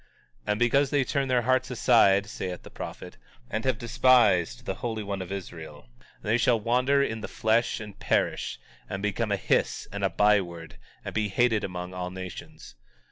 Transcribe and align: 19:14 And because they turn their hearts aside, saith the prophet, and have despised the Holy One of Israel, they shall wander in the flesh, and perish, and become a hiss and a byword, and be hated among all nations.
19:14 0.47 0.51
And 0.51 0.59
because 0.59 0.89
they 0.89 1.03
turn 1.03 1.27
their 1.27 1.41
hearts 1.43 1.69
aside, 1.69 2.25
saith 2.25 2.63
the 2.63 2.71
prophet, 2.71 3.17
and 3.51 3.63
have 3.65 3.77
despised 3.77 4.65
the 4.65 4.73
Holy 4.81 5.03
One 5.03 5.21
of 5.21 5.31
Israel, 5.31 5.89
they 6.23 6.39
shall 6.39 6.59
wander 6.59 7.03
in 7.03 7.21
the 7.21 7.27
flesh, 7.27 7.79
and 7.79 7.99
perish, 7.99 8.59
and 8.89 9.03
become 9.03 9.31
a 9.31 9.37
hiss 9.37 9.87
and 9.91 10.03
a 10.03 10.09
byword, 10.09 10.79
and 11.05 11.13
be 11.13 11.27
hated 11.29 11.63
among 11.63 11.93
all 11.93 12.09
nations. 12.09 12.73